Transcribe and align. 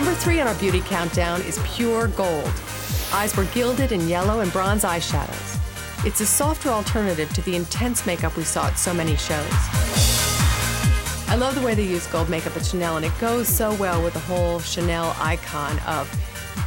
Number 0.00 0.14
three 0.14 0.40
on 0.40 0.48
our 0.48 0.54
beauty 0.54 0.80
countdown 0.80 1.42
is 1.42 1.58
pure 1.62 2.08
gold. 2.08 2.50
Eyes 3.12 3.36
were 3.36 3.44
gilded 3.44 3.92
in 3.92 4.08
yellow 4.08 4.40
and 4.40 4.50
bronze 4.50 4.82
eyeshadows. 4.82 6.06
It's 6.06 6.22
a 6.22 6.26
softer 6.26 6.70
alternative 6.70 7.30
to 7.34 7.42
the 7.42 7.54
intense 7.54 8.06
makeup 8.06 8.34
we 8.34 8.44
saw 8.44 8.68
at 8.68 8.78
so 8.78 8.94
many 8.94 9.14
shows. 9.16 9.52
I 11.28 11.36
love 11.38 11.54
the 11.54 11.60
way 11.60 11.74
they 11.74 11.84
use 11.84 12.06
gold 12.06 12.30
makeup 12.30 12.56
at 12.56 12.64
Chanel, 12.64 12.96
and 12.96 13.04
it 13.04 13.12
goes 13.20 13.46
so 13.46 13.74
well 13.74 14.02
with 14.02 14.14
the 14.14 14.20
whole 14.20 14.58
Chanel 14.60 15.14
icon 15.20 15.78
of 15.80 16.08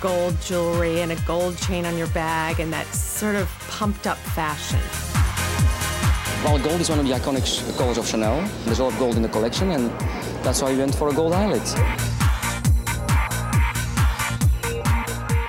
gold 0.00 0.40
jewelry 0.40 1.02
and 1.02 1.12
a 1.12 1.16
gold 1.26 1.58
chain 1.58 1.84
on 1.84 1.98
your 1.98 2.08
bag 2.08 2.60
and 2.60 2.72
that 2.72 2.86
sort 2.86 3.36
of 3.36 3.46
pumped 3.68 4.06
up 4.06 4.16
fashion. 4.16 4.80
Well, 6.42 6.58
gold 6.58 6.80
is 6.80 6.88
one 6.88 6.98
of 6.98 7.06
the 7.06 7.12
iconic 7.12 7.76
colors 7.76 7.98
of 7.98 8.06
Chanel. 8.06 8.40
There's 8.64 8.78
a 8.78 8.84
lot 8.84 8.94
of 8.94 8.98
gold 8.98 9.16
in 9.16 9.22
the 9.22 9.28
collection, 9.28 9.72
and 9.72 9.90
that's 10.42 10.62
why 10.62 10.72
we 10.72 10.78
went 10.78 10.94
for 10.94 11.10
a 11.10 11.12
gold 11.12 11.34
eyelid. 11.34 12.07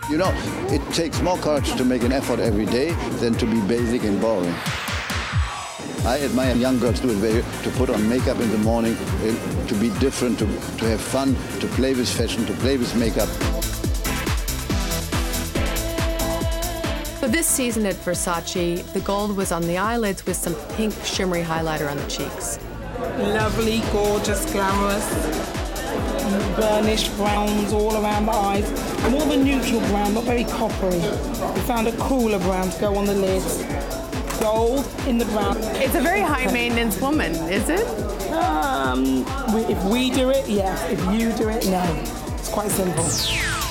You 0.09 0.17
know, 0.17 0.33
it 0.71 0.81
takes 0.91 1.21
more 1.21 1.37
courage 1.37 1.71
to 1.75 1.85
make 1.85 2.01
an 2.01 2.11
effort 2.11 2.39
every 2.39 2.65
day 2.65 2.93
than 3.19 3.35
to 3.35 3.45
be 3.45 3.61
basic 3.67 4.03
and 4.05 4.19
boring. 4.19 4.55
I 6.03 6.19
admire 6.23 6.55
young 6.55 6.79
girls 6.79 6.99
do 6.99 7.11
it 7.11 7.17
very, 7.17 7.43
to 7.61 7.69
put 7.77 7.91
on 7.91 8.09
makeup 8.09 8.39
in 8.39 8.49
the 8.49 8.57
morning, 8.57 8.97
eh, 9.21 9.67
to 9.67 9.75
be 9.75 9.91
different, 9.99 10.39
to, 10.39 10.45
to 10.45 10.85
have 10.85 10.99
fun, 10.99 11.35
to 11.59 11.67
play 11.75 11.93
with 11.93 12.09
fashion, 12.09 12.43
to 12.47 12.53
play 12.53 12.77
with 12.77 12.95
makeup. 12.95 13.29
For 17.19 17.27
this 17.27 17.45
season 17.45 17.85
at 17.85 17.93
Versace, 17.93 18.81
the 18.93 19.01
gold 19.01 19.37
was 19.37 19.51
on 19.51 19.61
the 19.67 19.77
eyelids 19.77 20.25
with 20.25 20.37
some 20.37 20.55
pink 20.75 20.95
shimmery 21.03 21.43
highlighter 21.43 21.87
on 21.87 21.97
the 21.97 22.07
cheeks. 22.07 22.57
Lovely, 23.19 23.83
gorgeous, 23.91 24.51
glamorous, 24.51 25.58
burnished 26.59 27.15
browns 27.15 27.71
all 27.73 27.95
around 28.03 28.25
the 28.25 28.31
eyes. 28.31 28.69
More 29.09 29.23
of 29.23 29.31
a 29.31 29.37
neutral 29.37 29.79
brown, 29.89 30.13
not 30.13 30.25
very 30.25 30.43
coppery. 30.43 30.99
We 30.99 31.61
found 31.61 31.87
a 31.87 31.95
cooler 31.97 32.39
brown 32.39 32.69
to 32.69 32.79
go 32.79 32.95
on 32.95 33.05
the 33.05 33.15
lids. 33.15 33.63
Gold 34.39 34.85
in 35.07 35.17
the 35.17 35.25
brown. 35.25 35.57
It's 35.75 35.95
a 35.95 36.01
very 36.01 36.21
high 36.21 36.51
maintenance 36.51 36.99
woman, 37.01 37.33
is 37.49 37.69
it? 37.69 37.87
Um, 38.31 39.25
if 39.69 39.83
we 39.85 40.09
do 40.11 40.29
it, 40.29 40.47
yes. 40.47 40.89
If 40.89 40.99
you 41.13 41.31
do 41.33 41.49
it, 41.49 41.65
no. 41.67 41.83
It's 42.37 42.49
quite 42.49 42.71
simple. 42.71 43.68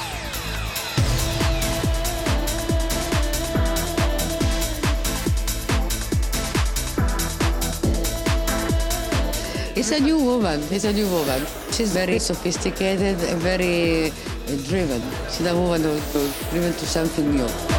It's 9.78 9.92
a 9.92 10.00
new 10.00 10.18
woman. 10.18 10.60
It's 10.72 10.82
a 10.82 10.92
new 10.92 11.06
woman. 11.08 11.46
She's 11.70 11.92
very 11.92 12.18
sophisticated, 12.18 13.16
very 13.38 14.10
uh, 14.10 14.56
driven. 14.66 15.00
She's 15.30 15.46
a 15.46 15.54
woman 15.54 15.82
who's 15.82 16.50
driven 16.50 16.72
to 16.72 16.84
something 16.84 17.36
new. 17.36 17.77